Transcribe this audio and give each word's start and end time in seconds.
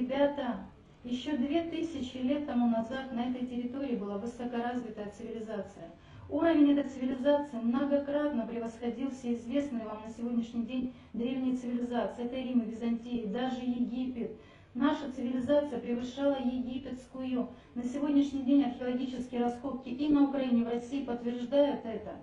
Ребята, 0.00 0.60
еще 1.04 1.36
две 1.36 1.62
тысячи 1.64 2.16
лет 2.16 2.46
тому 2.46 2.68
назад 2.68 3.12
на 3.12 3.28
этой 3.28 3.46
территории 3.46 3.96
была 3.96 4.16
высокоразвитая 4.16 5.10
цивилизация. 5.10 5.90
Уровень 6.30 6.72
этой 6.72 6.88
цивилизации 6.88 7.58
многократно 7.58 8.46
превосходил 8.46 9.10
все 9.10 9.34
известные 9.34 9.84
вам 9.84 9.98
на 10.06 10.10
сегодняшний 10.10 10.64
день 10.64 10.94
древние 11.12 11.54
цивилизации. 11.54 12.24
Это 12.24 12.36
Рим 12.36 12.60
и 12.60 12.70
Византия, 12.70 13.26
даже 13.26 13.60
Египет. 13.60 14.38
Наша 14.72 15.12
цивилизация 15.14 15.78
превышала 15.78 16.38
египетскую. 16.42 17.48
На 17.74 17.84
сегодняшний 17.84 18.44
день 18.44 18.62
археологические 18.62 19.42
раскопки 19.42 19.90
и 19.90 20.08
на 20.08 20.30
Украине, 20.30 20.62
и 20.62 20.64
в 20.64 20.68
России 20.68 21.04
подтверждают 21.04 21.84
это. 21.84 22.16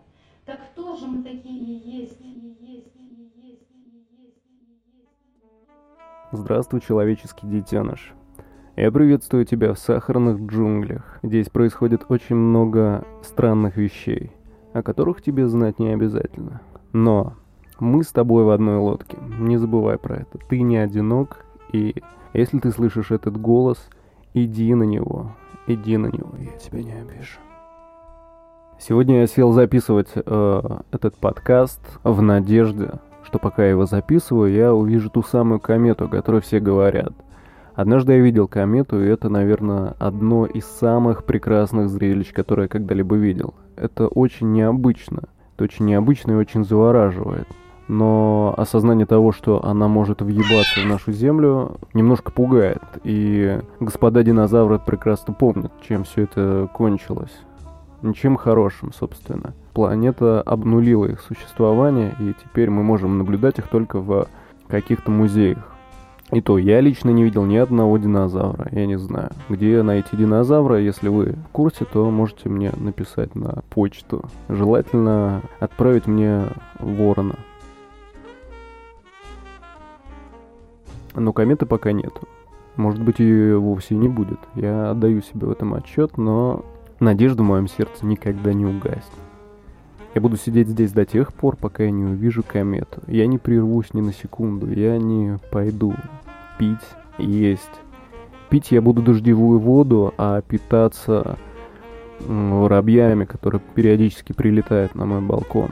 Так 0.45 0.61
кто 0.71 0.95
же 0.95 1.05
мы 1.05 1.21
такие 1.21 1.59
и 1.59 1.73
Здравствуй, 6.33 6.81
человеческий 6.81 7.47
детеныш. 7.47 8.13
Я 8.75 8.91
приветствую 8.91 9.45
тебя 9.45 9.73
в 9.73 9.79
сахарных 9.79 10.41
джунглях. 10.41 11.19
Здесь 11.23 11.47
происходит 11.47 12.03
очень 12.09 12.35
много 12.35 13.05
странных 13.23 13.77
вещей, 13.77 14.33
о 14.73 14.83
которых 14.83 15.21
тебе 15.21 15.47
знать 15.47 15.79
не 15.79 15.93
обязательно. 15.93 16.59
Но 16.91 17.35
мы 17.79 18.03
с 18.03 18.07
тобой 18.07 18.43
в 18.43 18.49
одной 18.49 18.77
лодке. 18.77 19.17
Не 19.39 19.55
забывай 19.55 19.97
про 19.97 20.17
это. 20.17 20.37
Ты 20.49 20.63
не 20.63 20.75
одинок, 20.75 21.45
и 21.71 22.03
если 22.33 22.59
ты 22.59 22.71
слышишь 22.71 23.11
этот 23.11 23.39
голос, 23.39 23.87
иди 24.33 24.75
на 24.75 24.83
него. 24.83 25.31
Иди 25.65 25.95
на 25.95 26.07
него, 26.07 26.33
я 26.39 26.57
тебя 26.57 26.83
не 26.83 26.91
обижу. 26.91 27.39
Сегодня 28.79 29.21
я 29.21 29.27
сел 29.27 29.53
записывать 29.53 30.09
э, 30.13 30.61
этот 30.91 31.15
подкаст 31.15 31.79
в 32.03 32.21
надежде, 32.21 32.99
что 33.27 33.39
пока 33.39 33.63
я 33.63 33.71
его 33.71 33.85
записываю, 33.85 34.53
я 34.53 34.73
увижу 34.73 35.09
ту 35.09 35.21
самую 35.21 35.59
комету, 35.59 36.05
о 36.05 36.07
которой 36.07 36.39
все 36.39 36.61
говорят. 36.61 37.11
Однажды 37.75 38.13
я 38.13 38.19
видел 38.19 38.47
комету, 38.47 39.03
и 39.03 39.07
это, 39.07 39.27
наверное, 39.27 39.95
одно 39.99 40.45
из 40.45 40.65
самых 40.65 41.25
прекрасных 41.25 41.89
зрелищ, 41.89 42.31
которые 42.31 42.63
я 42.65 42.69
когда-либо 42.69 43.17
видел. 43.17 43.53
Это 43.75 44.07
очень 44.07 44.53
необычно. 44.53 45.23
Это 45.53 45.65
очень 45.65 45.85
необычно 45.85 46.31
и 46.31 46.35
очень 46.35 46.63
завораживает. 46.63 47.47
Но 47.89 48.53
осознание 48.57 49.05
того, 49.05 49.33
что 49.33 49.63
она 49.63 49.89
может 49.89 50.21
въебаться 50.21 50.79
в 50.79 50.85
нашу 50.85 51.11
Землю, 51.11 51.77
немножко 51.93 52.31
пугает. 52.31 52.81
И 53.03 53.59
господа 53.81 54.23
динозавры 54.23 54.79
прекрасно 54.79 55.33
помнят, 55.33 55.73
чем 55.81 56.05
все 56.05 56.23
это 56.23 56.69
кончилось. 56.73 57.37
Ничем 58.01 58.37
хорошим, 58.37 58.93
собственно. 58.93 59.53
Планета 59.77 60.41
обнулила 60.41 61.05
их 61.05 61.21
существование, 61.21 62.15
и 62.19 62.33
теперь 62.33 62.71
мы 62.71 62.81
можем 62.81 63.19
наблюдать 63.19 63.59
их 63.59 63.67
только 63.67 63.99
в 63.99 64.27
каких-то 64.67 65.11
музеях. 65.11 65.71
И 66.31 66.41
то, 66.41 66.57
я 66.57 66.81
лично 66.81 67.11
не 67.11 67.23
видел 67.23 67.45
ни 67.45 67.57
одного 67.57 67.99
динозавра. 67.99 68.69
Я 68.71 68.87
не 68.87 68.97
знаю, 68.97 69.29
где 69.49 69.83
найти 69.83 70.17
динозавра. 70.17 70.81
Если 70.81 71.09
вы 71.09 71.33
в 71.33 71.49
курсе, 71.51 71.85
то 71.85 72.09
можете 72.09 72.49
мне 72.49 72.71
написать 72.75 73.35
на 73.35 73.61
почту. 73.69 74.25
Желательно 74.49 75.43
отправить 75.59 76.07
мне 76.07 76.45
ворона. 76.79 77.35
Но 81.13 81.33
кометы 81.33 81.67
пока 81.67 81.91
нету. 81.91 82.27
Может 82.77 83.03
быть, 83.03 83.19
ее 83.19 83.59
вовсе 83.59 83.93
не 83.93 84.09
будет. 84.09 84.39
Я 84.55 84.89
отдаю 84.89 85.21
себе 85.21 85.45
в 85.45 85.51
этом 85.51 85.75
отчет, 85.75 86.17
но 86.17 86.65
надежда 86.99 87.43
в 87.43 87.45
моем 87.45 87.67
сердце 87.67 88.07
никогда 88.07 88.53
не 88.53 88.65
угаснет. 88.65 89.26
Я 90.15 90.21
буду 90.21 90.37
сидеть 90.37 90.67
здесь 90.67 90.91
до 90.91 91.05
тех 91.05 91.33
пор, 91.33 91.55
пока 91.55 91.83
я 91.83 91.91
не 91.91 92.05
увижу 92.05 92.43
комету. 92.43 93.01
Я 93.07 93.27
не 93.27 93.37
прервусь 93.37 93.93
ни 93.93 94.01
на 94.01 94.13
секунду. 94.13 94.71
Я 94.71 94.97
не 94.97 95.37
пойду 95.51 95.93
пить, 96.57 96.77
есть. 97.17 97.81
Пить 98.49 98.71
я 98.71 98.81
буду 98.81 99.01
дождевую 99.01 99.59
воду, 99.59 100.13
а 100.17 100.41
питаться 100.41 101.37
воробьями, 102.19 103.25
которые 103.25 103.61
периодически 103.75 104.33
прилетают 104.33 104.95
на 104.95 105.05
мой 105.05 105.21
балкон. 105.21 105.71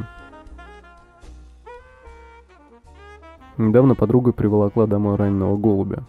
Недавно 3.58 3.96
подруга 3.96 4.34
приволокла 4.34 4.86
домой 4.86 5.16
раненого 5.16 5.58
голубя. 5.58 6.04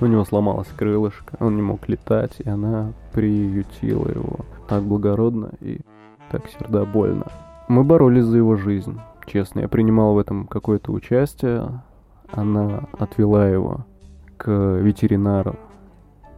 У 0.00 0.06
него 0.06 0.24
сломалось 0.24 0.68
крылышко, 0.76 1.36
он 1.40 1.56
не 1.56 1.62
мог 1.62 1.88
летать, 1.88 2.36
и 2.38 2.48
она 2.48 2.92
приютила 3.12 4.08
его 4.08 4.40
так 4.68 4.82
благородно 4.82 5.50
и 5.60 5.80
так 6.30 6.48
сердобольно. 6.48 7.26
Мы 7.68 7.84
боролись 7.84 8.24
за 8.24 8.38
его 8.38 8.56
жизнь. 8.56 8.98
Честно, 9.26 9.60
я 9.60 9.68
принимал 9.68 10.14
в 10.14 10.18
этом 10.18 10.46
какое-то 10.46 10.92
участие. 10.92 11.82
Она 12.32 12.84
отвела 12.98 13.48
его 13.48 13.86
к 14.36 14.50
ветеринару. 14.50 15.56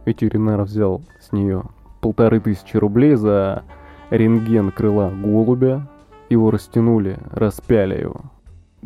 Ветеринар 0.05 0.61
взял 0.63 1.01
с 1.19 1.31
нее 1.31 1.63
полторы 2.01 2.39
тысячи 2.39 2.75
рублей 2.75 3.15
за 3.15 3.63
рентген 4.09 4.71
крыла 4.71 5.09
голубя. 5.09 5.87
Его 6.29 6.51
растянули, 6.51 7.17
распяли 7.31 7.99
его 7.99 8.21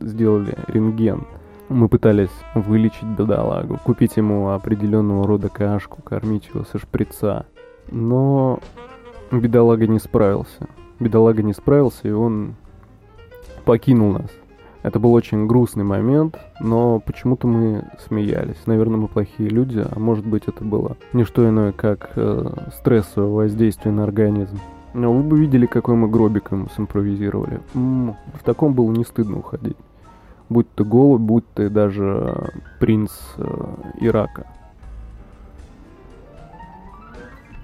сделали 0.01 0.55
рентген. 0.67 1.25
Мы 1.69 1.89
пытались 1.89 2.31
вылечить 2.55 3.03
бедолагу, 3.03 3.77
купить 3.83 4.15
ему 4.17 4.49
определенного 4.49 5.27
рода 5.27 5.49
кашку, 5.49 6.01
кормить 6.01 6.49
его 6.53 6.63
со 6.63 6.77
шприца. 6.77 7.45
Но 7.91 8.59
бедолага 9.31 9.87
не 9.87 9.99
справился. 9.99 10.67
Бедолага 10.99 11.43
не 11.43 11.53
справился, 11.53 12.07
и 12.07 12.11
он 12.11 12.55
покинул 13.65 14.13
нас. 14.13 14.31
Это 14.83 14.99
был 14.99 15.13
очень 15.13 15.47
грустный 15.47 15.83
момент, 15.83 16.39
но 16.59 16.99
почему-то 16.99 17.47
мы 17.47 17.85
смеялись. 18.07 18.57
Наверное, 18.65 18.97
мы 18.97 19.07
плохие 19.07 19.49
люди, 19.49 19.83
а 19.83 19.99
может 19.99 20.25
быть 20.25 20.43
это 20.47 20.63
было 20.63 20.95
не 21.13 21.23
что 21.23 21.47
иное, 21.47 21.71
как 21.71 22.11
э, 22.15 22.45
стрессовое 22.77 23.29
воздействие 23.29 23.93
на 23.93 24.03
организм. 24.03 24.59
Но 24.93 25.13
вы 25.13 25.23
бы 25.23 25.39
видели, 25.39 25.65
какой 25.65 25.95
мы 25.95 26.07
гробиком 26.07 26.69
симпровизировали. 26.75 27.59
М-м, 27.75 28.15
в 28.33 28.43
таком 28.43 28.73
было 28.73 28.91
не 28.91 29.03
стыдно 29.03 29.39
уходить 29.39 29.77
будь 30.49 30.71
ты 30.73 30.83
голубь, 30.83 31.21
будь 31.21 31.45
ты 31.53 31.69
даже 31.69 32.51
принц 32.79 33.11
э, 33.37 33.75
Ирака. 33.99 34.47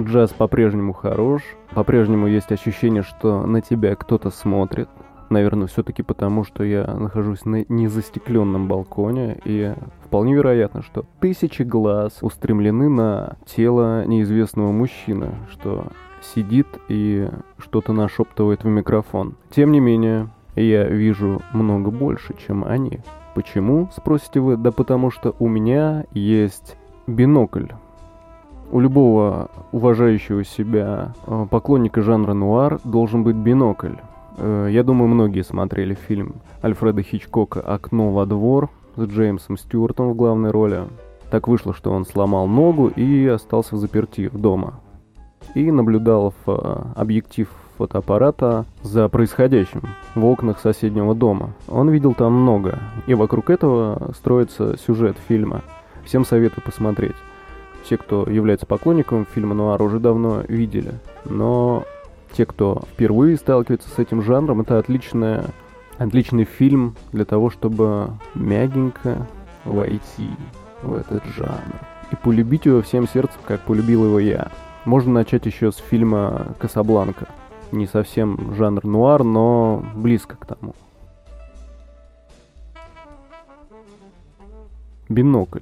Джаз 0.04 0.32
по-прежнему 0.32 0.94
хорош, 0.94 1.42
по-прежнему 1.74 2.28
есть 2.28 2.52
ощущение, 2.52 3.04
что 3.04 3.46
на 3.46 3.62
тебя 3.62 3.96
кто-то 3.96 4.30
смотрит. 4.30 4.90
Наверное, 5.30 5.68
все-таки 5.68 6.04
потому, 6.04 6.44
что 6.44 6.64
я 6.64 6.86
нахожусь 6.86 7.46
на 7.46 7.66
незастекленном 7.68 8.68
балконе, 8.68 9.40
и 9.46 9.74
вполне 10.06 10.36
вероятно, 10.36 10.84
что 10.84 11.06
тысячи 11.20 11.64
глаз 11.64 12.20
устремлены 12.22 12.90
на 12.90 13.38
тело 13.46 14.06
неизвестного 14.06 14.72
мужчины, 14.72 15.36
что 15.50 15.88
сидит 16.22 16.68
и 16.88 17.30
что-то 17.58 17.94
нашептывает 17.94 18.64
в 18.64 18.68
микрофон. 18.68 19.36
Тем 19.50 19.72
не 19.72 19.80
менее, 19.80 20.30
я 20.56 20.86
вижу 20.88 21.42
много 21.52 21.90
больше, 21.90 22.36
чем 22.46 22.64
они. 22.64 23.00
Почему, 23.34 23.90
спросите 23.96 24.40
вы? 24.40 24.58
Да 24.58 24.72
потому 24.72 25.10
что 25.10 25.36
у 25.40 25.48
меня 25.48 26.06
есть 26.12 26.78
бинокль. 27.08 27.68
У 28.74 28.80
любого 28.80 29.52
уважающего 29.72 30.44
себя 30.44 31.14
э, 31.28 31.46
поклонника 31.52 32.02
жанра 32.02 32.34
нуар 32.34 32.80
должен 32.84 33.24
быть 33.24 33.36
бинокль. 33.36 33.98
Э, 34.38 34.68
я 34.72 34.84
думаю, 34.84 35.10
многие 35.10 35.44
смотрели 35.44 35.94
фильм 35.94 36.38
Альфреда 36.64 37.04
Хичкока 37.04 37.62
«Окно 37.62 38.10
во 38.10 38.26
двор» 38.26 38.72
с 38.96 39.04
Джеймсом 39.04 39.60
Стюартом 39.60 40.10
в 40.10 40.16
главной 40.16 40.50
роли. 40.50 40.86
Так 41.30 41.48
вышло, 41.48 41.76
что 41.76 41.92
он 41.92 42.04
сломал 42.04 42.48
ногу 42.48 42.88
и 42.88 43.28
остался 43.28 43.76
в 43.76 43.78
заперти 43.78 44.32
дома. 44.34 44.80
И 45.54 45.70
наблюдал 45.70 46.34
в 46.44 46.50
э, 46.50 46.84
объектив 46.96 47.50
фотоаппарата 47.78 48.66
за 48.82 49.08
происходящим 49.08 49.84
в 50.16 50.26
окнах 50.26 50.60
соседнего 50.60 51.14
дома. 51.14 51.52
Он 51.68 51.92
видел 51.92 52.16
там 52.16 52.34
много, 52.34 52.80
и 53.06 53.14
вокруг 53.14 53.52
этого 53.52 54.14
строится 54.16 54.78
сюжет 54.80 55.16
фильма. 55.28 55.62
Всем 56.04 56.26
советую 56.26 56.64
посмотреть. 56.66 57.16
Все, 57.84 57.98
кто 57.98 58.30
является 58.30 58.66
поклонником 58.66 59.26
фильма 59.26 59.54
«Нуар», 59.54 59.82
уже 59.82 60.00
давно 60.00 60.42
видели. 60.48 60.94
Но 61.26 61.84
те, 62.32 62.46
кто 62.46 62.84
впервые 62.94 63.38
сталкивается 63.38 63.90
с 63.90 64.00
этим 64.00 64.22
жанром, 64.22 64.62
это 64.62 64.80
отличная, 64.80 65.46
отличный 65.98 66.46
фильм 66.46 66.96
для 67.12 67.26
того, 67.26 67.50
чтобы 67.50 68.12
мягенько 68.36 69.28
войти 69.66 70.30
в 70.82 70.94
этот 70.94 71.24
жанр. 71.36 71.80
И 72.12 72.16
полюбить 72.16 72.66
его 72.66 72.82
всем 72.82 73.08
сердцем, 73.08 73.40
как 73.46 73.62
полюбил 73.62 74.06
его 74.06 74.20
я. 74.20 74.52
Можно 74.86 75.14
начать 75.14 75.46
еще 75.46 75.72
с 75.72 75.78
фильма 75.78 76.56
«Касабланка» 76.60 77.28
не 77.74 77.88
совсем 77.88 78.54
жанр 78.56 78.86
нуар, 78.86 79.24
но 79.24 79.84
близко 79.96 80.38
к 80.38 80.46
тому. 80.46 80.76
Бинокль. 85.10 85.60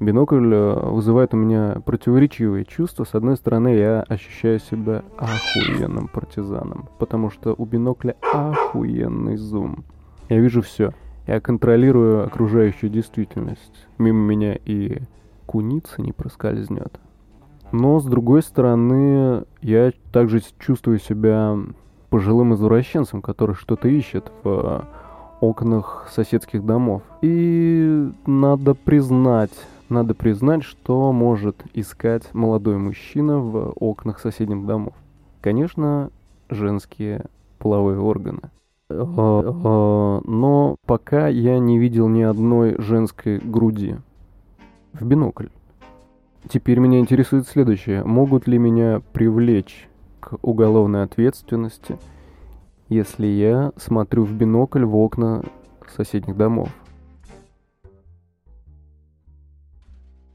Бинокль 0.00 0.54
э, 0.54 0.90
вызывает 0.90 1.34
у 1.34 1.36
меня 1.36 1.76
противоречивые 1.84 2.64
чувства. 2.64 3.04
С 3.04 3.14
одной 3.14 3.36
стороны, 3.36 3.68
я 3.68 4.00
ощущаю 4.08 4.58
себя 4.58 5.04
охуенным 5.18 6.08
партизаном, 6.08 6.88
потому 6.98 7.30
что 7.30 7.54
у 7.56 7.66
бинокля 7.66 8.16
охуенный 8.32 9.36
зум. 9.36 9.84
Я 10.30 10.40
вижу 10.40 10.62
все. 10.62 10.94
Я 11.26 11.40
контролирую 11.40 12.24
окружающую 12.24 12.88
действительность. 12.90 13.86
Мимо 13.98 14.20
меня 14.20 14.54
и 14.64 15.02
куница 15.44 16.00
не 16.00 16.12
проскользнет. 16.12 16.98
Но, 17.70 18.00
с 18.00 18.04
другой 18.04 18.42
стороны, 18.42 19.44
я 19.60 19.92
также 20.12 20.40
чувствую 20.58 20.98
себя 20.98 21.56
пожилым 22.08 22.54
извращенцем, 22.54 23.20
который 23.20 23.54
что-то 23.54 23.86
ищет 23.86 24.32
в 24.42 24.88
окнах 25.40 26.08
соседских 26.10 26.64
домов. 26.64 27.02
И 27.20 28.10
надо 28.26 28.74
признать, 28.74 29.52
надо 29.90 30.14
признать, 30.14 30.62
что 30.62 31.12
может 31.12 31.62
искать 31.74 32.32
молодой 32.32 32.78
мужчина 32.78 33.38
в 33.38 33.72
окнах 33.76 34.20
соседних 34.20 34.64
домов. 34.64 34.94
Конечно, 35.40 36.10
женские 36.48 37.26
половые 37.58 38.00
органы. 38.00 38.50
Э, 38.88 38.94
э, 38.94 40.20
но 40.24 40.76
пока 40.86 41.28
я 41.28 41.58
не 41.58 41.78
видел 41.78 42.08
ни 42.08 42.22
одной 42.22 42.80
женской 42.80 43.38
груди 43.38 43.96
в 44.92 45.04
бинокль. 45.04 45.48
Теперь 46.48 46.78
меня 46.78 46.98
интересует 46.98 47.46
следующее. 47.46 48.02
Могут 48.02 48.46
ли 48.46 48.58
меня 48.58 49.02
привлечь 49.12 49.88
к 50.20 50.38
уголовной 50.42 51.02
ответственности, 51.02 51.98
если 52.88 53.26
я 53.26 53.72
смотрю 53.76 54.24
в 54.24 54.32
бинокль 54.32 54.84
в 54.84 54.96
окна 54.96 55.42
соседних 55.94 56.36
домов? 56.36 56.70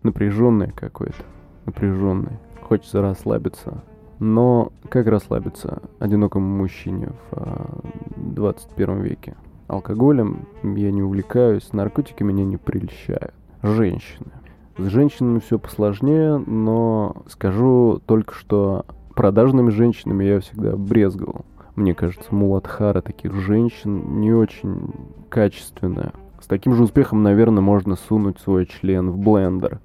Напряженное 0.06 0.72
какое-то. 0.76 1.24
Напряженное. 1.66 2.40
Хочется 2.62 3.02
расслабиться. 3.02 3.84
Но 4.20 4.72
как 4.88 5.08
расслабиться 5.08 5.82
одинокому 5.98 6.46
мужчине 6.46 7.10
в 7.32 7.82
21 8.16 8.90
а, 8.90 8.96
веке? 9.02 9.36
Алкоголем 9.66 10.48
я 10.62 10.92
не 10.92 11.02
увлекаюсь, 11.02 11.74
наркотики 11.74 12.22
меня 12.22 12.46
не 12.46 12.58
прельщают. 12.58 13.34
Женщины. 13.64 14.30
С 14.78 14.84
женщинами 14.84 15.40
все 15.40 15.58
посложнее, 15.58 16.38
но 16.38 17.24
скажу 17.28 18.00
только, 18.06 18.36
что 18.36 18.86
продажными 19.16 19.72
женщинами 19.72 20.24
я 20.24 20.40
всегда 20.40 20.78
брезговал. 20.78 21.48
Мне 21.76 21.96
кажется, 21.96 22.36
Муладхара 22.36 23.02
таких 23.02 23.34
женщин 23.34 24.20
не 24.20 24.32
очень 24.34 24.94
качественная. 25.30 26.14
С 26.40 26.46
таким 26.46 26.76
же 26.76 26.84
успехом, 26.84 27.24
наверное, 27.24 27.62
можно 27.62 27.96
сунуть 27.96 28.38
свой 28.40 28.68
член 28.68 29.10
в 29.10 29.18
блендер, 29.18 29.80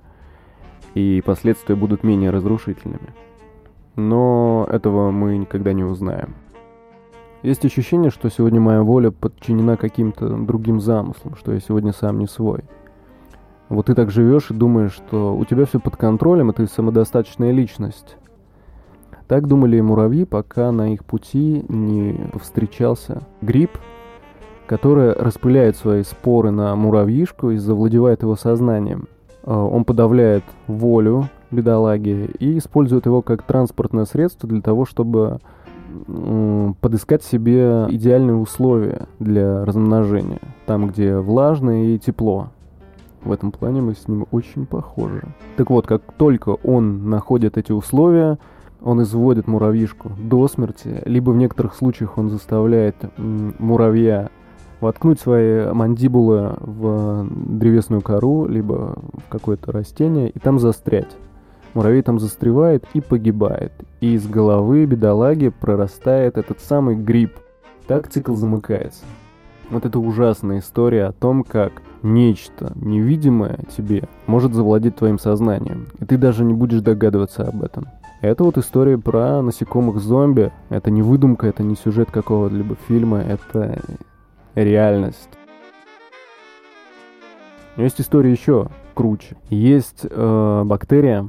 и 0.94 1.22
последствия 1.24 1.76
будут 1.76 2.04
менее 2.04 2.30
разрушительными 2.30 3.10
но 3.96 4.66
этого 4.70 5.10
мы 5.10 5.36
никогда 5.36 5.72
не 5.72 5.84
узнаем. 5.84 6.34
Есть 7.42 7.64
ощущение, 7.64 8.10
что 8.10 8.28
сегодня 8.28 8.60
моя 8.60 8.82
воля 8.82 9.10
подчинена 9.10 9.76
каким-то 9.76 10.28
другим 10.28 10.80
замыслам, 10.80 11.36
что 11.36 11.52
я 11.52 11.60
сегодня 11.60 11.92
сам 11.92 12.18
не 12.18 12.26
свой. 12.26 12.64
Вот 13.68 13.86
ты 13.86 13.94
так 13.94 14.10
живешь 14.10 14.50
и 14.50 14.54
думаешь, 14.54 14.92
что 14.92 15.34
у 15.34 15.44
тебя 15.44 15.64
все 15.64 15.78
под 15.78 15.96
контролем, 15.96 16.50
и 16.50 16.54
ты 16.54 16.66
самодостаточная 16.66 17.52
личность. 17.52 18.16
Так 19.26 19.46
думали 19.46 19.76
и 19.76 19.82
муравьи, 19.82 20.24
пока 20.24 20.72
на 20.72 20.92
их 20.92 21.04
пути 21.04 21.64
не 21.68 22.28
повстречался 22.32 23.22
гриб, 23.40 23.70
который 24.66 25.12
распыляет 25.12 25.76
свои 25.76 26.02
споры 26.02 26.50
на 26.50 26.74
муравьишку 26.74 27.52
и 27.52 27.56
завладевает 27.56 28.22
его 28.22 28.34
сознанием. 28.34 29.06
А, 29.44 29.64
он 29.64 29.84
подавляет 29.84 30.44
волю 30.66 31.28
бедолаги 31.50 32.30
и 32.38 32.58
используют 32.58 33.06
его 33.06 33.22
как 33.22 33.42
транспортное 33.42 34.04
средство 34.04 34.48
для 34.48 34.60
того, 34.60 34.84
чтобы 34.84 35.40
подыскать 36.80 37.24
себе 37.24 37.86
идеальные 37.88 38.36
условия 38.36 39.08
для 39.18 39.64
размножения. 39.64 40.40
Там, 40.66 40.86
где 40.86 41.16
влажно 41.16 41.92
и 41.92 41.98
тепло. 41.98 42.50
В 43.24 43.32
этом 43.32 43.50
плане 43.50 43.82
мы 43.82 43.94
с 43.94 44.06
ним 44.06 44.26
очень 44.30 44.66
похожи. 44.66 45.22
Так 45.56 45.68
вот, 45.68 45.86
как 45.86 46.02
только 46.16 46.50
он 46.50 47.10
находит 47.10 47.58
эти 47.58 47.72
условия, 47.72 48.38
он 48.82 49.02
изводит 49.02 49.46
муравьишку 49.46 50.12
до 50.16 50.48
смерти, 50.48 51.02
либо 51.04 51.30
в 51.30 51.36
некоторых 51.36 51.74
случаях 51.74 52.16
он 52.16 52.30
заставляет 52.30 52.96
муравья 53.18 54.30
воткнуть 54.80 55.20
свои 55.20 55.72
мандибулы 55.72 56.54
в 56.58 57.26
древесную 57.30 58.02
кору, 58.02 58.46
либо 58.46 58.96
в 59.26 59.28
какое-то 59.28 59.72
растение, 59.72 60.30
и 60.30 60.38
там 60.38 60.58
застрять. 60.58 61.16
Муравей 61.74 62.02
там 62.02 62.18
застревает 62.18 62.84
и 62.94 63.00
погибает. 63.00 63.72
И 64.00 64.14
из 64.14 64.26
головы 64.26 64.86
бедолаги 64.86 65.50
прорастает 65.50 66.36
этот 66.36 66.60
самый 66.60 66.96
гриб. 66.96 67.32
Так 67.86 68.08
цикл 68.08 68.34
замыкается. 68.34 69.04
Вот 69.70 69.84
это 69.86 70.00
ужасная 70.00 70.58
история 70.58 71.04
о 71.04 71.12
том, 71.12 71.44
как 71.44 71.72
нечто 72.02 72.72
невидимое 72.74 73.60
тебе 73.76 74.08
может 74.26 74.52
завладеть 74.52 74.96
твоим 74.96 75.18
сознанием. 75.18 75.86
И 76.00 76.04
ты 76.04 76.16
даже 76.16 76.44
не 76.44 76.54
будешь 76.54 76.80
догадываться 76.80 77.44
об 77.44 77.62
этом. 77.62 77.86
Это 78.20 78.42
вот 78.42 78.58
история 78.58 78.98
про 78.98 79.40
насекомых 79.40 80.00
зомби. 80.00 80.52
Это 80.70 80.90
не 80.90 81.02
выдумка, 81.02 81.46
это 81.46 81.62
не 81.62 81.76
сюжет 81.76 82.10
какого-либо 82.10 82.76
фильма, 82.88 83.18
это 83.18 83.80
реальность. 84.54 85.28
Есть 87.76 88.00
история 88.00 88.30
еще 88.30 88.68
круче. 88.94 89.36
Есть 89.48 90.04
э, 90.08 90.62
бактерия, 90.64 91.26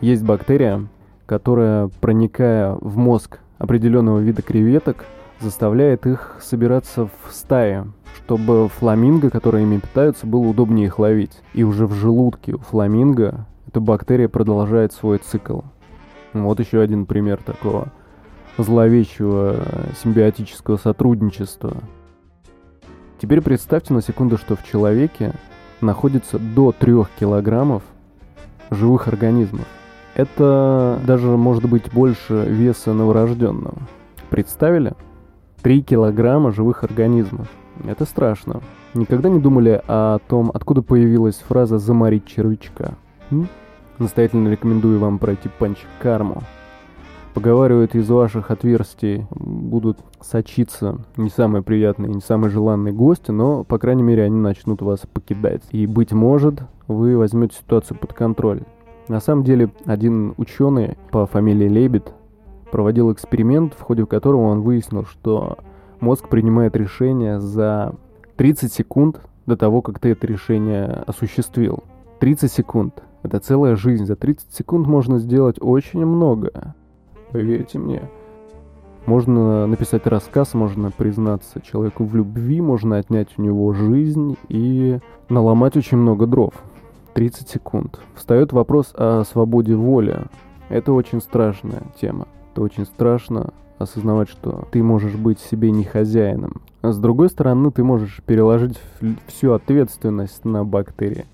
есть 0.00 0.22
бактерия, 0.24 0.86
которая, 1.26 1.90
проникая 2.00 2.76
в 2.80 2.96
мозг 2.96 3.40
определенного 3.58 4.20
вида 4.20 4.42
креветок, 4.42 5.06
заставляет 5.40 6.06
их 6.06 6.36
собираться 6.40 7.06
в 7.06 7.32
стае, 7.32 7.86
чтобы 8.16 8.68
фламинго, 8.68 9.30
которые 9.30 9.64
ими 9.64 9.78
питаются, 9.78 10.26
было 10.26 10.46
удобнее 10.46 10.86
их 10.86 10.98
ловить. 10.98 11.42
И 11.54 11.64
уже 11.64 11.86
в 11.86 11.94
желудке 11.94 12.54
у 12.54 12.58
фламинго 12.58 13.46
эта 13.66 13.80
бактерия 13.80 14.28
продолжает 14.28 14.92
свой 14.92 15.18
цикл. 15.18 15.60
Вот 16.32 16.60
еще 16.60 16.80
один 16.80 17.06
пример 17.06 17.42
такого 17.42 17.92
зловещего 18.58 19.56
симбиотического 20.02 20.76
сотрудничества. 20.76 21.74
Теперь 23.20 23.40
представьте 23.40 23.94
на 23.94 24.02
секунду, 24.02 24.36
что 24.36 24.56
в 24.56 24.64
человеке 24.64 25.32
находится 25.80 26.38
до 26.38 26.72
3 26.72 26.94
килограммов 27.18 27.82
живых 28.70 29.08
организмов. 29.08 29.66
Это 30.14 30.98
даже 31.06 31.28
может 31.28 31.68
быть 31.68 31.92
больше 31.92 32.46
веса 32.46 32.92
новорожденного. 32.92 33.76
Представили? 34.30 34.94
3 35.62 35.82
килограмма 35.82 36.52
живых 36.52 36.84
организмов. 36.84 37.48
Это 37.86 38.04
страшно. 38.06 38.60
Никогда 38.94 39.28
не 39.28 39.40
думали 39.40 39.82
о 39.86 40.18
том, 40.26 40.50
откуда 40.54 40.80
появилась 40.80 41.36
фраза 41.36 41.78
«заморить 41.78 42.24
червячка»? 42.24 42.94
М? 43.30 43.48
Настоятельно 43.98 44.48
рекомендую 44.48 44.98
вам 44.98 45.18
пройти 45.18 45.50
панч 45.58 45.78
карму. 46.00 46.42
Поговаривают, 47.36 47.94
из 47.94 48.08
ваших 48.08 48.50
отверстий 48.50 49.26
будут 49.28 49.98
сочиться 50.22 51.00
не 51.18 51.28
самые 51.28 51.62
приятные, 51.62 52.10
не 52.10 52.22
самые 52.22 52.48
желанные 52.48 52.94
гости, 52.94 53.30
но, 53.30 53.62
по 53.62 53.78
крайней 53.78 54.02
мере, 54.02 54.22
они 54.22 54.38
начнут 54.38 54.80
вас 54.80 55.00
покидать. 55.00 55.60
И, 55.70 55.86
быть 55.86 56.12
может, 56.12 56.62
вы 56.88 57.18
возьмете 57.18 57.58
ситуацию 57.58 57.98
под 57.98 58.14
контроль. 58.14 58.62
На 59.08 59.20
самом 59.20 59.44
деле, 59.44 59.70
один 59.84 60.32
ученый 60.38 60.96
по 61.10 61.26
фамилии 61.26 61.68
Лебед 61.68 62.10
проводил 62.72 63.12
эксперимент, 63.12 63.74
в 63.74 63.82
ходе 63.82 64.06
которого 64.06 64.46
он 64.46 64.62
выяснил, 64.62 65.04
что 65.04 65.58
мозг 66.00 66.30
принимает 66.30 66.74
решение 66.74 67.38
за 67.38 67.96
30 68.36 68.72
секунд 68.72 69.20
до 69.44 69.58
того, 69.58 69.82
как 69.82 69.98
ты 69.98 70.12
это 70.12 70.26
решение 70.26 70.86
осуществил. 71.06 71.84
30 72.18 72.50
секунд. 72.50 73.02
Это 73.22 73.40
целая 73.40 73.76
жизнь. 73.76 74.06
За 74.06 74.16
30 74.16 74.54
секунд 74.54 74.86
можно 74.86 75.18
сделать 75.18 75.58
очень 75.60 76.06
много. 76.06 76.74
Поверьте 77.32 77.78
мне. 77.78 78.02
Можно 79.06 79.66
написать 79.66 80.06
рассказ, 80.06 80.54
можно 80.54 80.90
признаться 80.90 81.60
человеку 81.60 82.04
в 82.04 82.16
любви, 82.16 82.60
можно 82.60 82.96
отнять 82.96 83.28
у 83.36 83.42
него 83.42 83.72
жизнь 83.72 84.36
и 84.48 84.98
наломать 85.28 85.76
очень 85.76 85.98
много 85.98 86.26
дров. 86.26 86.54
30 87.14 87.48
секунд. 87.48 88.00
Встает 88.14 88.52
вопрос 88.52 88.92
о 88.94 89.22
свободе 89.24 89.74
воли. 89.74 90.24
Это 90.68 90.92
очень 90.92 91.20
страшная 91.20 91.82
тема. 92.00 92.26
Это 92.52 92.62
очень 92.62 92.84
страшно 92.84 93.54
осознавать, 93.78 94.28
что 94.28 94.66
ты 94.72 94.82
можешь 94.82 95.14
быть 95.14 95.38
себе 95.38 95.70
не 95.70 95.84
хозяином. 95.84 96.62
А 96.82 96.92
с 96.92 96.98
другой 96.98 97.28
стороны, 97.28 97.70
ты 97.70 97.84
можешь 97.84 98.20
переложить 98.26 98.78
всю 99.26 99.52
ответственность 99.52 100.44
на 100.44 100.64
бактерии. 100.64 101.26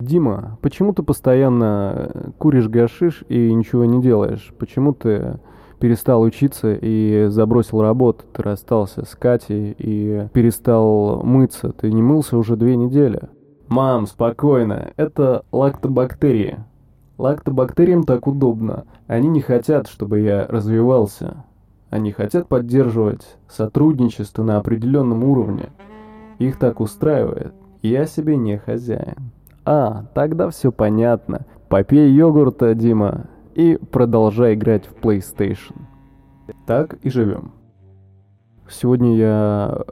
Дима, 0.00 0.58
почему 0.62 0.92
ты 0.92 1.02
постоянно 1.02 2.32
куришь 2.38 2.68
гашиш 2.68 3.24
и 3.28 3.52
ничего 3.52 3.84
не 3.84 4.00
делаешь? 4.00 4.54
Почему 4.58 4.92
ты 4.92 5.40
перестал 5.80 6.22
учиться 6.22 6.74
и 6.74 7.26
забросил 7.28 7.82
работу, 7.82 8.24
ты 8.32 8.42
расстался 8.42 9.04
с 9.04 9.16
Катей 9.16 9.74
и 9.76 10.28
перестал 10.32 11.22
мыться, 11.24 11.72
ты 11.72 11.90
не 11.92 12.02
мылся 12.02 12.38
уже 12.38 12.56
две 12.56 12.76
недели. 12.76 13.22
Мам, 13.68 14.06
спокойно, 14.06 14.92
это 14.96 15.44
лактобактерии. 15.52 16.58
Лактобактериям 17.18 18.04
так 18.04 18.26
удобно. 18.28 18.84
Они 19.08 19.28
не 19.28 19.40
хотят, 19.40 19.88
чтобы 19.88 20.20
я 20.20 20.46
развивался. 20.46 21.44
Они 21.90 22.12
хотят 22.12 22.48
поддерживать 22.48 23.36
сотрудничество 23.48 24.44
на 24.44 24.58
определенном 24.58 25.24
уровне. 25.24 25.70
Их 26.38 26.58
так 26.58 26.80
устраивает. 26.80 27.52
Я 27.82 28.06
себе 28.06 28.36
не 28.36 28.58
хозяин. 28.58 29.32
А, 29.70 30.06
тогда 30.14 30.48
все 30.48 30.72
понятно. 30.72 31.44
Попей 31.68 32.10
йогурта, 32.10 32.74
Дима, 32.74 33.26
и 33.54 33.76
продолжай 33.76 34.54
играть 34.54 34.86
в 34.86 34.94
PlayStation. 34.94 35.76
Так 36.66 36.94
и 37.02 37.10
живем. 37.10 37.52
Сегодня 38.70 39.14
я 39.14 39.82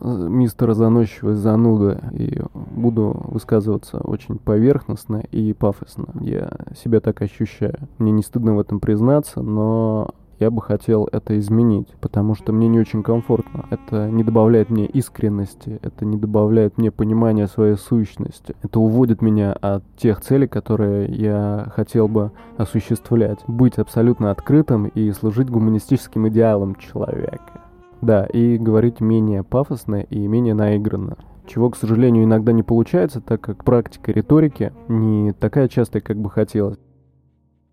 э, 0.00 0.26
мистер 0.28 0.72
заносчивый 0.72 1.34
зануда 1.34 2.10
и 2.12 2.42
буду 2.54 3.22
высказываться 3.28 3.98
очень 3.98 4.36
поверхностно 4.36 5.18
и 5.18 5.52
пафосно. 5.52 6.08
Я 6.20 6.50
себя 6.76 6.98
так 6.98 7.22
ощущаю. 7.22 7.78
Мне 7.98 8.10
не 8.10 8.24
стыдно 8.24 8.56
в 8.56 8.58
этом 8.58 8.80
признаться, 8.80 9.42
но 9.42 10.10
я 10.40 10.50
бы 10.50 10.62
хотел 10.62 11.06
это 11.12 11.38
изменить, 11.38 11.88
потому 12.00 12.34
что 12.34 12.52
мне 12.52 12.66
не 12.66 12.80
очень 12.80 13.02
комфортно. 13.02 13.66
Это 13.70 14.08
не 14.10 14.24
добавляет 14.24 14.70
мне 14.70 14.86
искренности, 14.86 15.78
это 15.82 16.06
не 16.06 16.16
добавляет 16.16 16.78
мне 16.78 16.90
понимания 16.90 17.46
своей 17.46 17.76
сущности. 17.76 18.56
Это 18.62 18.80
уводит 18.80 19.20
меня 19.20 19.52
от 19.52 19.84
тех 19.96 20.20
целей, 20.22 20.48
которые 20.48 21.06
я 21.14 21.70
хотел 21.76 22.08
бы 22.08 22.32
осуществлять. 22.56 23.40
Быть 23.46 23.78
абсолютно 23.78 24.30
открытым 24.30 24.86
и 24.86 25.12
служить 25.12 25.50
гуманистическим 25.50 26.26
идеалам 26.28 26.74
человека. 26.74 27.60
Да, 28.00 28.24
и 28.24 28.56
говорить 28.56 29.00
менее 29.00 29.44
пафосно 29.44 29.96
и 29.96 30.26
менее 30.26 30.54
наигранно. 30.54 31.18
Чего, 31.46 31.68
к 31.68 31.76
сожалению, 31.76 32.24
иногда 32.24 32.52
не 32.52 32.62
получается, 32.62 33.20
так 33.20 33.42
как 33.42 33.64
практика 33.64 34.10
риторики 34.10 34.72
не 34.88 35.32
такая 35.32 35.68
частая, 35.68 36.00
как 36.00 36.16
бы 36.16 36.30
хотелось. 36.30 36.78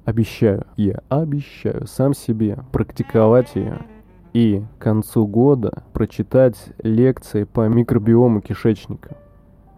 Обещаю, 0.07 0.63
я 0.77 1.01
обещаю 1.09 1.85
сам 1.85 2.13
себе 2.13 2.59
практиковать 2.71 3.53
ее 3.55 3.79
и 4.31 4.63
к 4.79 4.81
концу 4.81 5.27
года 5.27 5.83
прочитать 5.91 6.55
лекции 6.81 7.43
по 7.43 7.67
микробиому 7.67 8.39
кишечника. 8.39 9.17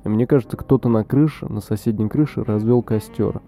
И 0.03 0.09
мне 0.09 0.27
кажется, 0.27 0.55
кто-то 0.55 0.87
на 0.87 1.03
крыше, 1.03 1.47
на 1.47 1.61
соседней 1.61 2.07
крыше 2.07 2.43
развел 2.43 2.83
костер. 2.83 3.41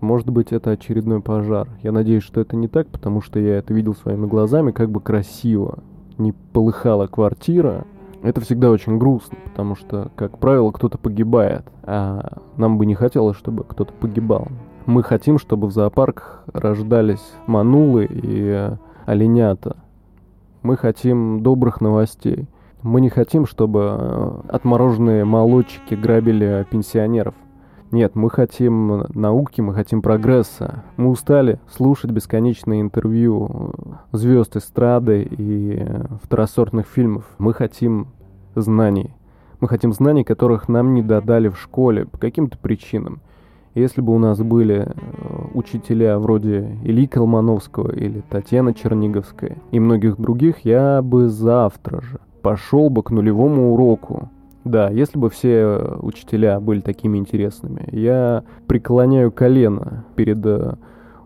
Может 0.00 0.30
быть, 0.30 0.52
это 0.52 0.70
очередной 0.70 1.20
пожар. 1.20 1.68
Я 1.82 1.92
надеюсь, 1.92 2.22
что 2.22 2.40
это 2.40 2.56
не 2.56 2.66
так, 2.66 2.88
потому 2.88 3.20
что 3.20 3.38
я 3.38 3.58
это 3.58 3.74
видел 3.74 3.94
своими 3.94 4.24
глазами, 4.24 4.70
как 4.70 4.90
бы 4.90 5.02
красиво 5.02 5.80
не 6.16 6.32
полыхала 6.32 7.08
квартира, 7.08 7.84
это 8.22 8.40
всегда 8.40 8.70
очень 8.70 8.96
грустно, 8.96 9.36
потому 9.44 9.74
что, 9.74 10.10
как 10.16 10.38
правило, 10.38 10.70
кто-то 10.70 10.96
погибает, 10.96 11.64
а 11.82 12.38
нам 12.56 12.78
бы 12.78 12.86
не 12.86 12.94
хотелось, 12.94 13.36
чтобы 13.36 13.64
кто-то 13.64 13.92
погибал. 13.92 14.48
Мы 14.86 15.04
хотим, 15.04 15.38
чтобы 15.38 15.68
в 15.68 15.72
зоопарках 15.72 16.42
рождались 16.52 17.22
манулы 17.46 18.08
и 18.10 18.70
оленята. 19.06 19.76
Мы 20.62 20.76
хотим 20.76 21.42
добрых 21.42 21.80
новостей. 21.80 22.48
Мы 22.82 23.00
не 23.00 23.08
хотим, 23.08 23.46
чтобы 23.46 24.42
отмороженные 24.48 25.24
молодчики 25.24 25.94
грабили 25.94 26.66
пенсионеров. 26.68 27.34
Нет, 27.92 28.16
мы 28.16 28.28
хотим 28.28 29.04
науки, 29.14 29.60
мы 29.60 29.74
хотим 29.74 30.02
прогресса. 30.02 30.82
Мы 30.96 31.10
устали 31.10 31.60
слушать 31.70 32.10
бесконечные 32.10 32.80
интервью 32.80 33.74
звезд 34.10 34.56
эстрады 34.56 35.22
и 35.22 35.86
второсортных 36.24 36.86
фильмов. 36.86 37.24
Мы 37.38 37.52
хотим 37.54 38.08
знаний. 38.56 39.14
Мы 39.60 39.68
хотим 39.68 39.92
знаний, 39.92 40.24
которых 40.24 40.68
нам 40.68 40.94
не 40.94 41.02
додали 41.02 41.48
в 41.48 41.58
школе 41.58 42.06
по 42.06 42.18
каким-то 42.18 42.58
причинам. 42.58 43.20
Если 43.74 44.00
бы 44.00 44.14
у 44.14 44.18
нас 44.18 44.38
были 44.38 44.86
э, 44.86 45.44
учителя 45.54 46.18
вроде 46.18 46.78
Ильи 46.84 47.06
Колмановского 47.06 47.92
или 47.92 48.22
Татьяны 48.28 48.74
Черниговской 48.74 49.56
и 49.70 49.80
многих 49.80 50.18
других, 50.18 50.64
я 50.64 51.00
бы 51.02 51.28
завтра 51.28 52.02
же 52.02 52.20
пошел 52.42 52.90
бы 52.90 53.02
к 53.02 53.10
нулевому 53.10 53.72
уроку 53.72 54.28
да, 54.64 54.90
если 54.90 55.18
бы 55.18 55.28
все 55.28 55.96
учителя 56.00 56.60
были 56.60 56.80
такими 56.80 57.18
интересными. 57.18 57.88
Я 57.90 58.44
преклоняю 58.68 59.32
колено 59.32 60.04
перед 60.14 60.44
э, 60.46 60.74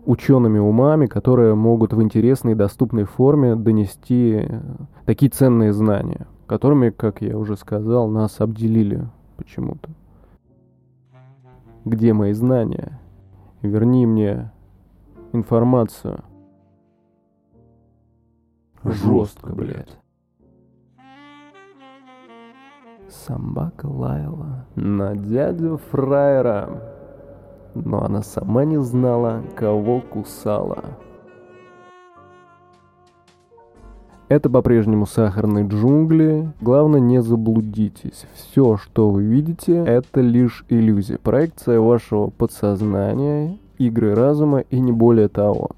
учеными 0.05 0.57
умами, 0.57 1.05
которые 1.05 1.53
могут 1.53 1.93
в 1.93 2.01
интересной 2.01 2.53
и 2.53 2.55
доступной 2.55 3.03
форме 3.03 3.55
донести 3.55 4.41
э, 4.41 4.61
такие 5.05 5.29
ценные 5.29 5.71
знания, 5.71 6.25
которыми, 6.47 6.89
как 6.89 7.21
я 7.21 7.37
уже 7.37 7.57
сказал, 7.57 8.09
нас 8.09 8.41
обделили 8.41 9.07
почему-то. 9.35 9.89
Где 11.87 12.11
мои 12.11 12.33
знания? 12.33 12.99
Верни 13.61 14.05
мне 14.05 14.51
информацию. 15.31 16.21
Жестко, 18.83 19.53
блядь. 19.53 19.97
Собака 23.07 23.85
лаяла 23.85 24.65
на 24.75 25.15
дядю 25.15 25.77
Фраера, 25.77 26.69
но 27.73 28.03
она 28.03 28.21
сама 28.21 28.65
не 28.65 28.81
знала, 28.81 29.41
кого 29.55 30.01
кусала. 30.01 30.83
Это 34.29 34.49
по-прежнему 34.49 35.05
сахарные 35.05 35.65
джунгли. 35.65 36.51
Главное, 36.59 36.99
не 36.99 37.21
заблудитесь. 37.21 38.25
Все, 38.33 38.77
что 38.77 39.09
вы 39.09 39.23
видите, 39.23 39.83
это 39.85 40.21
лишь 40.21 40.65
иллюзия. 40.69 41.17
Проекция 41.17 41.79
вашего 41.79 42.29
подсознания, 42.29 43.57
игры 43.77 44.15
разума 44.15 44.59
и 44.59 44.79
не 44.79 44.91
более 44.91 45.29
того. 45.29 45.69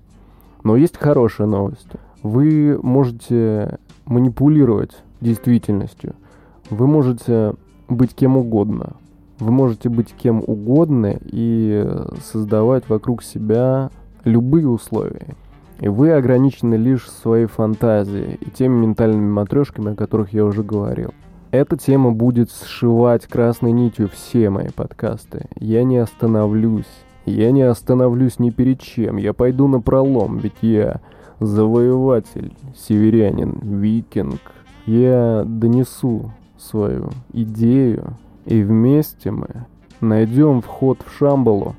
Но 0.63 0.75
есть 0.75 0.97
хорошая 0.97 1.47
новость. 1.47 1.89
Вы 2.23 2.79
можете 2.81 3.77
манипулировать 4.05 4.91
действительностью– 5.21 6.15
вы 6.69 6.85
можете 6.85 7.55
быть 7.87 8.13
кем 8.13 8.37
угодно. 8.37 8.91
Вы 9.39 9.51
можете 9.51 9.89
быть 9.89 10.13
кем 10.13 10.43
угодно 10.45 11.17
и 11.23 11.87
создавать 12.23 12.87
вокруг 12.89 13.23
себя 13.23 13.89
любые 14.23 14.67
условия. 14.67 15.35
И 15.79 15.87
вы 15.87 16.11
ограничены 16.11 16.75
лишь 16.75 17.09
своей 17.09 17.45
фантазией 17.45 18.37
и 18.41 18.49
теми 18.49 18.85
ментальными 18.85 19.29
матрешками, 19.29 19.93
о 19.93 19.95
которых 19.95 20.33
я 20.33 20.45
уже 20.45 20.63
говорил. 20.63 21.13
Эта 21.51 21.77
тема 21.77 22.11
будет 22.11 22.51
сшивать 22.51 23.25
красной 23.25 23.71
нитью 23.71 24.09
все 24.09 24.49
мои 24.49 24.69
подкасты. 24.69 25.47
Я 25.55 25.83
не 25.83 25.97
остановлюсь. 25.97 26.89
Я 27.25 27.51
не 27.51 27.63
остановлюсь 27.63 28.39
ни 28.39 28.49
перед 28.49 28.81
чем. 28.81 29.17
Я 29.17 29.33
пойду 29.33 29.67
на 29.67 29.79
пролом, 29.81 30.37
ведь 30.37 30.61
я 30.61 31.01
завоеватель, 31.39 32.53
северянин, 32.75 33.59
викинг. 33.61 34.41
Я 34.85 35.43
донесу 35.45 36.31
свою 36.57 37.09
идею, 37.33 38.17
и 38.45 38.61
вместе 38.61 39.31
мы 39.31 39.47
найдем 40.01 40.61
вход 40.61 40.99
в 41.05 41.17
Шамбалу. 41.17 41.75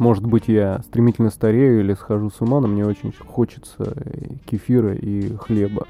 Может 0.00 0.24
быть, 0.24 0.48
я 0.48 0.80
стремительно 0.82 1.28
старею 1.28 1.80
или 1.80 1.92
схожу 1.92 2.30
с 2.30 2.40
ума, 2.40 2.58
но 2.60 2.68
мне 2.68 2.86
очень 2.86 3.12
хочется 3.12 3.94
кефира 4.46 4.94
и 4.94 5.36
хлеба. 5.36 5.86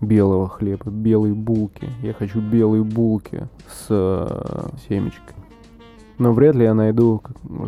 Белого 0.00 0.48
хлеба, 0.48 0.92
белой 0.92 1.32
булки. 1.32 1.88
Я 2.00 2.12
хочу 2.12 2.40
белые 2.40 2.84
булки 2.84 3.48
с 3.66 3.86
э, 3.90 4.68
семечкой. 4.88 5.34
Но 6.18 6.32
вряд 6.32 6.54
ли 6.54 6.62
я 6.66 6.72
найду 6.72 7.20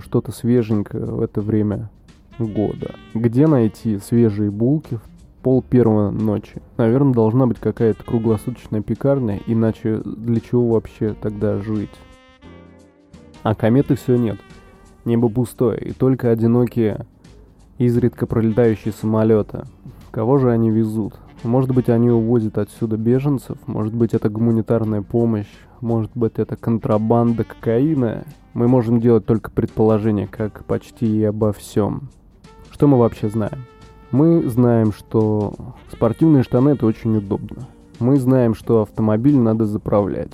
что-то 0.04 0.30
свеженькое 0.30 1.06
в 1.06 1.22
это 1.22 1.40
время 1.40 1.90
года. 2.38 2.94
Где 3.12 3.48
найти 3.48 3.98
свежие 3.98 4.52
булки 4.52 4.94
в 4.94 5.42
пол 5.42 5.60
первого 5.60 6.12
ночи. 6.12 6.62
Наверное, 6.76 7.14
должна 7.14 7.48
быть 7.48 7.58
какая-то 7.58 8.04
круглосуточная 8.04 8.80
пекарня, 8.80 9.40
иначе 9.48 10.00
для 10.04 10.38
чего 10.38 10.68
вообще 10.68 11.16
тогда 11.20 11.58
жить? 11.58 11.90
А 13.42 13.56
кометы 13.56 13.96
все 13.96 14.14
нет. 14.14 14.38
Небо 15.04 15.28
пустое, 15.28 15.78
и 15.80 15.92
только 15.92 16.30
одинокие, 16.30 17.06
изредка 17.78 18.26
пролетающие 18.26 18.92
самолеты. 18.92 19.64
Кого 20.10 20.38
же 20.38 20.50
они 20.50 20.70
везут? 20.70 21.14
Может 21.42 21.74
быть, 21.74 21.88
они 21.88 22.10
увозят 22.10 22.58
отсюда 22.58 22.98
беженцев, 22.98 23.56
может 23.66 23.94
быть, 23.94 24.12
это 24.12 24.28
гуманитарная 24.28 25.00
помощь, 25.00 25.48
может 25.80 26.10
быть, 26.14 26.34
это 26.36 26.56
контрабанда 26.56 27.44
кокаина. 27.44 28.24
Мы 28.52 28.68
можем 28.68 29.00
делать 29.00 29.24
только 29.24 29.50
предположения, 29.50 30.26
как 30.26 30.64
почти 30.64 31.06
и 31.06 31.24
обо 31.24 31.52
всем. 31.52 32.10
Что 32.70 32.86
мы 32.86 32.98
вообще 32.98 33.30
знаем? 33.30 33.64
Мы 34.10 34.42
знаем, 34.48 34.92
что 34.92 35.54
спортивные 35.90 36.42
штаны 36.42 36.70
это 36.70 36.84
очень 36.84 37.16
удобно. 37.16 37.68
Мы 38.00 38.16
знаем, 38.16 38.54
что 38.54 38.82
автомобиль 38.82 39.36
надо 39.36 39.66
заправлять. 39.66 40.32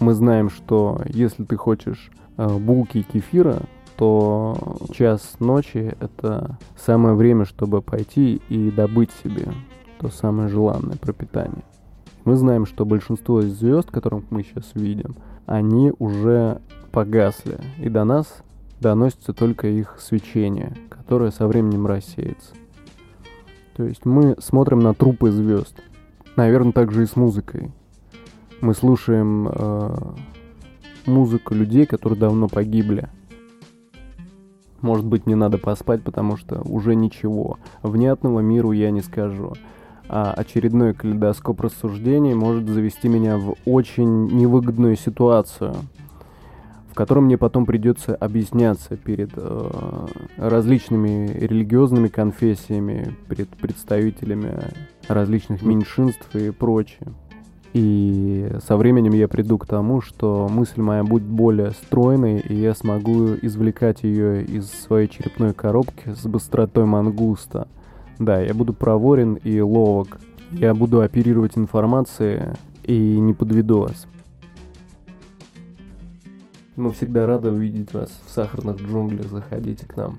Мы 0.00 0.12
знаем, 0.12 0.50
что 0.50 1.00
если 1.06 1.44
ты 1.44 1.56
хочешь 1.56 2.10
э, 2.36 2.58
булки 2.58 2.98
и 2.98 3.02
кефира, 3.02 3.60
то 4.02 4.56
час 4.92 5.36
ночи 5.38 5.94
это 6.00 6.58
самое 6.76 7.14
время, 7.14 7.44
чтобы 7.44 7.82
пойти 7.82 8.42
и 8.48 8.68
добыть 8.68 9.12
себе 9.22 9.46
то 10.00 10.08
самое 10.08 10.48
желанное 10.48 10.96
пропитание. 10.96 11.62
Мы 12.24 12.34
знаем, 12.34 12.66
что 12.66 12.84
большинство 12.84 13.42
звезд, 13.42 13.92
которых 13.92 14.24
мы 14.30 14.42
сейчас 14.42 14.72
видим, 14.74 15.14
они 15.46 15.92
уже 16.00 16.60
погасли, 16.90 17.60
и 17.78 17.88
до 17.88 18.02
нас 18.02 18.42
доносится 18.80 19.32
только 19.32 19.68
их 19.68 19.98
свечение, 20.00 20.74
которое 20.90 21.30
со 21.30 21.46
временем 21.46 21.86
рассеется. 21.86 22.56
То 23.76 23.84
есть 23.84 24.04
мы 24.04 24.34
смотрим 24.40 24.80
на 24.80 24.94
трупы 24.94 25.30
звезд. 25.30 25.76
Наверное, 26.34 26.72
так 26.72 26.90
же 26.90 27.04
и 27.04 27.06
с 27.06 27.14
музыкой. 27.14 27.70
Мы 28.60 28.74
слушаем 28.74 29.46
э, 29.48 29.96
музыку 31.06 31.54
людей, 31.54 31.86
которые 31.86 32.18
давно 32.18 32.48
погибли. 32.48 33.08
Может 34.82 35.06
быть, 35.06 35.26
не 35.26 35.36
надо 35.36 35.58
поспать, 35.58 36.02
потому 36.02 36.36
что 36.36 36.60
уже 36.64 36.94
ничего. 36.94 37.58
Внятного 37.82 38.40
миру 38.40 38.72
я 38.72 38.90
не 38.90 39.00
скажу. 39.00 39.54
А 40.08 40.32
очередной 40.32 40.92
калейдоскоп 40.92 41.60
рассуждений 41.60 42.34
может 42.34 42.68
завести 42.68 43.08
меня 43.08 43.38
в 43.38 43.54
очень 43.64 44.26
невыгодную 44.26 44.96
ситуацию, 44.96 45.74
в 46.90 46.94
котором 46.94 47.24
мне 47.24 47.38
потом 47.38 47.64
придется 47.64 48.14
объясняться 48.14 48.96
перед 48.96 49.30
э, 49.36 50.06
различными 50.36 51.28
религиозными 51.28 52.08
конфессиями, 52.08 53.16
перед 53.28 53.48
представителями 53.48 54.60
различных 55.08 55.62
меньшинств 55.62 56.34
и 56.34 56.50
прочее. 56.50 57.14
И 57.72 58.50
со 58.66 58.76
временем 58.76 59.12
я 59.12 59.28
приду 59.28 59.56
к 59.56 59.66
тому, 59.66 60.02
что 60.02 60.46
мысль 60.50 60.82
моя 60.82 61.04
будет 61.04 61.22
более 61.22 61.70
стройной, 61.70 62.40
и 62.40 62.54
я 62.54 62.74
смогу 62.74 63.34
извлекать 63.40 64.02
ее 64.02 64.44
из 64.44 64.70
своей 64.70 65.08
черепной 65.08 65.54
коробки 65.54 66.12
с 66.14 66.26
быстротой 66.26 66.84
мангуста. 66.84 67.68
Да, 68.18 68.40
я 68.40 68.52
буду 68.52 68.74
проворен 68.74 69.34
и 69.34 69.58
ловок. 69.60 70.20
Я 70.50 70.74
буду 70.74 71.00
оперировать 71.00 71.56
информацией 71.56 72.56
и 72.84 73.18
не 73.18 73.32
подведу 73.32 73.80
вас. 73.80 74.06
Мы 76.76 76.92
всегда 76.92 77.26
рады 77.26 77.50
увидеть 77.50 77.94
вас 77.94 78.10
в 78.26 78.30
сахарных 78.30 78.82
джунглях. 78.82 79.26
Заходите 79.26 79.86
к 79.86 79.96
нам. 79.96 80.18